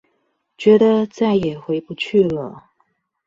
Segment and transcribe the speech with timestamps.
[0.57, 2.71] 覺得再也回不去了